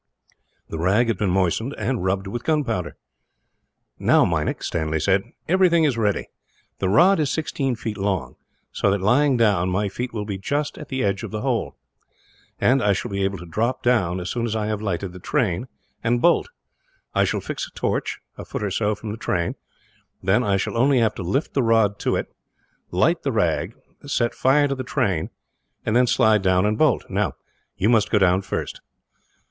[0.67, 2.97] The rag had been moistened, and rubbed with gunpowder.
[3.99, 6.25] "Now, Meinik," Stanley said, "everything is ready.
[6.79, 8.35] This rod is sixteen feet long,
[8.71, 11.75] so that, lying down, my feet will be just at the edge of the hole;
[12.59, 15.19] and I shall be able to drop down, as soon as I have lighted the
[15.19, 15.67] train,
[16.03, 16.49] and bolt.
[17.13, 19.53] I shall fix a torch, a foot or so from the train;
[20.23, 22.25] then I shall only have to lift the rod to it,
[22.89, 23.75] light the rag,
[24.07, 25.29] set fire to the train,
[25.85, 27.05] and then slide down and bolt.
[27.07, 27.33] "Now,
[27.77, 28.81] you must go down first."